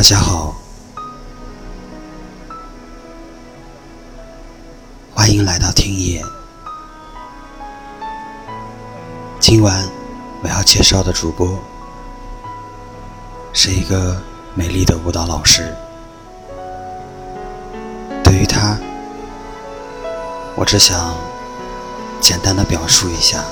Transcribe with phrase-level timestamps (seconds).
[0.00, 0.56] 大家好，
[5.14, 6.24] 欢迎来到听野。
[9.38, 9.86] 今晚
[10.42, 11.62] 我要介绍的主播
[13.52, 14.18] 是一个
[14.54, 15.76] 美丽的舞蹈老师。
[18.24, 18.78] 对于他，
[20.56, 21.14] 我只想
[22.22, 23.44] 简单的表述一下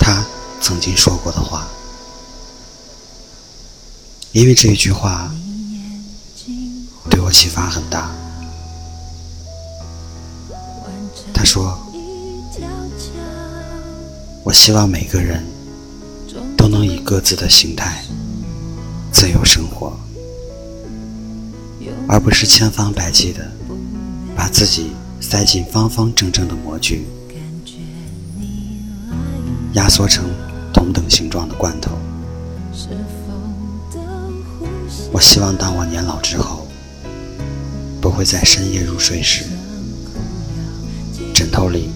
[0.00, 0.24] 他
[0.58, 1.66] 曾经说过的话，
[4.32, 5.30] 因为这一句话
[7.36, 8.10] 启发很大。
[11.34, 11.78] 他说。
[14.42, 15.44] 我希望每个人
[16.56, 18.04] 都能以各自的形态
[19.12, 19.98] 自由生活，
[22.08, 23.50] 而不是千方百计的
[24.36, 27.08] 把自己塞进方方正正的模具，
[29.72, 30.30] 压缩成
[30.72, 31.90] 同等形状的罐头。
[35.12, 36.65] 我希望当我年老之后，
[38.16, 39.44] 会在深夜入睡时，
[41.34, 41.90] 枕头里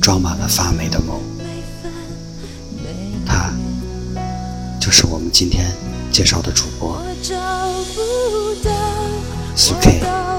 [0.00, 1.20] 装满了发霉的梦。
[4.80, 5.70] 就是我们今天
[6.10, 7.00] 介绍的主播
[9.54, 10.31] 苏 K。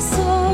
[0.00, 0.49] So.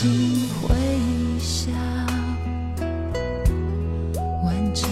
[0.00, 0.68] 心微
[1.40, 1.72] 笑，
[4.44, 4.88] 完成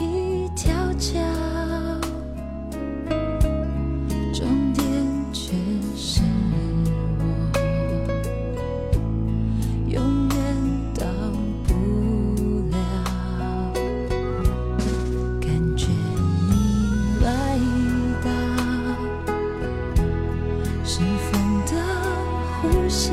[0.00, 1.20] 一条桥，
[4.34, 4.82] 终点
[5.32, 5.52] 却
[5.96, 6.22] 是
[7.20, 7.22] 我，
[9.86, 10.36] 永远
[10.92, 11.06] 到
[11.68, 11.72] 不
[12.72, 12.76] 了。
[15.40, 15.86] 感觉
[16.50, 16.52] 你
[17.22, 17.30] 来
[18.24, 18.28] 到，
[20.84, 20.98] 是
[21.30, 21.30] 风
[21.64, 21.70] 的
[22.60, 23.12] 呼啸。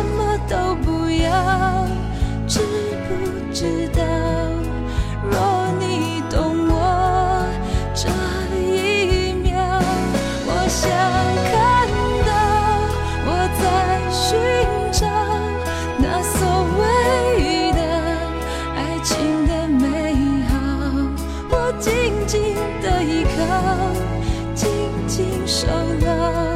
[0.00, 1.86] 什么都不要
[2.48, 2.60] 知
[3.06, 4.02] 不知道
[5.30, 5.38] 若
[5.78, 7.46] 你懂我
[7.94, 8.08] 这
[8.58, 9.52] 一秒
[10.46, 10.88] 我想
[11.50, 11.52] 看
[12.24, 12.32] 到
[13.26, 13.28] 我
[13.60, 13.62] 在
[14.10, 14.18] 寻
[14.90, 15.06] 找
[15.98, 16.38] 那所
[16.78, 17.80] 谓的
[18.74, 19.84] 爱情的美
[20.48, 20.50] 好。
[21.50, 21.90] 我紧
[22.26, 23.38] 紧的依靠
[24.54, 24.66] 紧
[25.06, 25.66] 紧守
[26.06, 26.49] 牢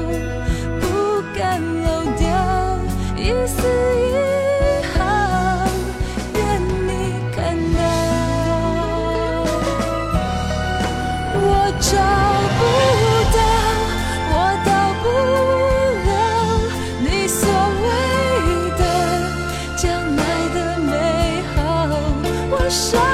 [22.74, 23.13] sorry